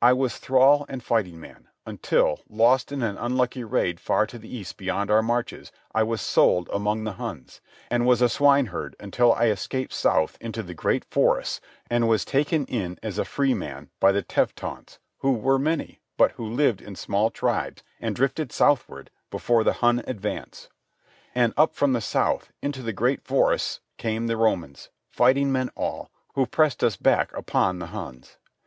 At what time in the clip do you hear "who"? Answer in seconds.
15.18-15.32, 16.32-16.46, 26.32-26.46